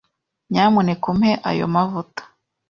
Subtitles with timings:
[0.51, 2.21] Nyamuneka umpe ayo mavuta.